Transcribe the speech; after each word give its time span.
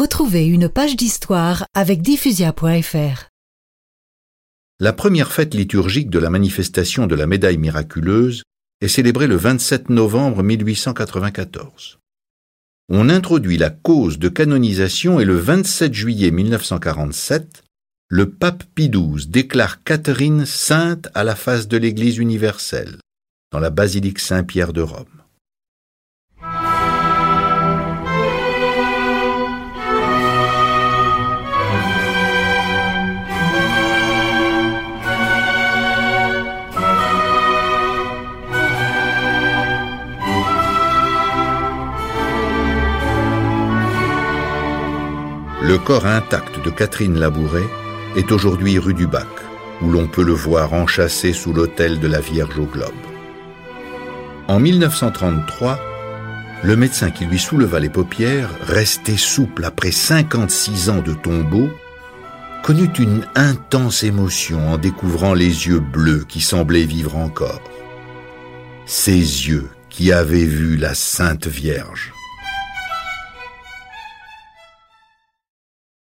Retrouvez 0.00 0.46
une 0.46 0.70
page 0.70 0.96
d'histoire 0.96 1.66
avec 1.74 2.00
diffusia.fr. 2.00 3.28
La 4.78 4.94
première 4.94 5.30
fête 5.30 5.52
liturgique 5.52 6.08
de 6.08 6.18
la 6.18 6.30
manifestation 6.30 7.06
de 7.06 7.14
la 7.14 7.26
médaille 7.26 7.58
miraculeuse 7.58 8.42
est 8.80 8.88
célébrée 8.88 9.26
le 9.26 9.36
27 9.36 9.90
novembre 9.90 10.42
1894. 10.42 11.98
On 12.88 13.10
introduit 13.10 13.58
la 13.58 13.68
cause 13.68 14.18
de 14.18 14.30
canonisation 14.30 15.20
et 15.20 15.26
le 15.26 15.36
27 15.36 15.92
juillet 15.92 16.30
1947, 16.30 17.62
le 18.08 18.30
pape 18.30 18.64
Pie 18.74 18.88
XII 18.88 19.26
déclare 19.26 19.84
Catherine 19.84 20.46
sainte 20.46 21.10
à 21.12 21.24
la 21.24 21.36
face 21.36 21.68
de 21.68 21.76
l'Église 21.76 22.16
universelle, 22.16 22.96
dans 23.52 23.60
la 23.60 23.68
basilique 23.68 24.20
Saint-Pierre 24.20 24.72
de 24.72 24.80
Rome. 24.80 25.19
Le 45.62 45.76
corps 45.76 46.06
intact 46.06 46.64
de 46.64 46.70
Catherine 46.70 47.18
Labouret 47.18 47.68
est 48.16 48.32
aujourd'hui 48.32 48.78
rue 48.78 48.94
du 48.94 49.06
Bac, 49.06 49.28
où 49.82 49.90
l'on 49.90 50.06
peut 50.06 50.24
le 50.24 50.32
voir 50.32 50.72
enchâssé 50.72 51.34
sous 51.34 51.52
l'autel 51.52 52.00
de 52.00 52.08
la 52.08 52.20
Vierge 52.20 52.58
au 52.58 52.64
globe. 52.64 52.94
En 54.48 54.58
1933, 54.58 55.78
le 56.64 56.76
médecin 56.76 57.10
qui 57.10 57.26
lui 57.26 57.38
souleva 57.38 57.78
les 57.78 57.90
paupières, 57.90 58.48
resté 58.62 59.18
souple 59.18 59.64
après 59.66 59.90
56 59.90 60.88
ans 60.88 61.02
de 61.02 61.12
tombeau, 61.12 61.68
connut 62.62 62.92
une 62.98 63.26
intense 63.34 64.02
émotion 64.02 64.72
en 64.72 64.78
découvrant 64.78 65.34
les 65.34 65.66
yeux 65.68 65.80
bleus 65.80 66.24
qui 66.26 66.40
semblaient 66.40 66.84
vivre 66.84 67.16
encore. 67.16 67.60
Ces 68.86 69.12
yeux 69.18 69.68
qui 69.90 70.10
avaient 70.10 70.46
vu 70.46 70.76
la 70.76 70.94
Sainte 70.94 71.48
Vierge. 71.48 72.14